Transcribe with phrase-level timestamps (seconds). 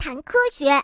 [0.00, 0.82] 谈科学。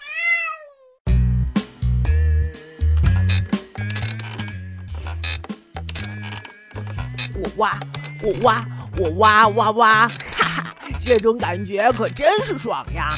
[7.35, 7.81] 我挖，
[8.23, 8.67] 我挖，
[8.99, 13.15] 我挖挖挖， 哈哈，这种感觉可真是爽呀！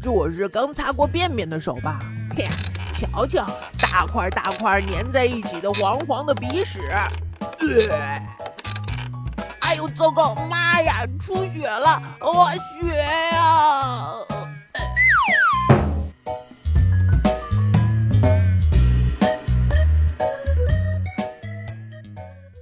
[0.00, 1.98] 这我是刚擦过便便的手吧？
[2.36, 2.46] 嘿，
[2.94, 3.44] 瞧瞧，
[3.80, 6.80] 大块大块粘在一起的黄黄的鼻屎。
[7.90, 8.22] 呃，
[9.62, 12.00] 哎呦，糟糕，妈呀，出血了！
[12.20, 12.48] 我，
[12.80, 13.43] 血呀！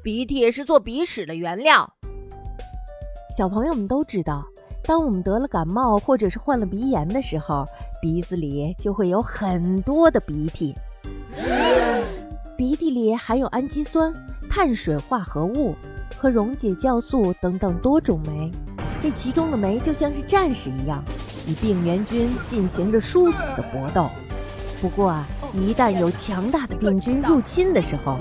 [0.03, 1.89] 鼻涕是做鼻屎的原料。
[3.39, 4.45] 小朋友们都知道，
[4.83, 7.65] 当我们得了感冒或者是患了鼻炎的时候，
[8.01, 10.75] 鼻子里就会有很多的鼻涕。
[12.59, 14.13] 鼻涕里含有氨基酸、
[14.51, 15.73] 碳水化合物
[16.19, 18.51] 和溶解酵素等等多种酶，
[19.01, 21.01] 这其中的酶就像是战士一样，
[21.47, 24.11] 与病原菌进行着殊死的搏斗。
[24.83, 28.19] 不过啊，一旦有强大的病菌入侵的时候，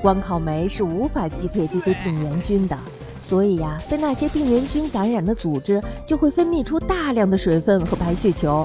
[0.00, 2.78] 光靠酶是无法击退这些病原菌的。
[3.18, 8.64] 所以呀，被那些病原菌感染的组织就会分泌出大量的水分和白血球。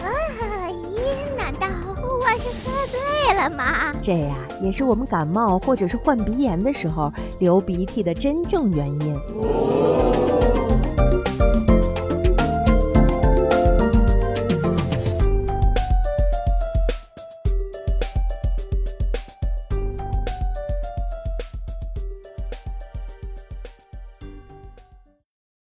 [0.69, 1.65] 咦，难道
[1.97, 3.91] 我是喝醉了吗？
[4.03, 9.19] 这呀，也是我们感冒或者是患鼻炎的时候流鼻涕的真正原因。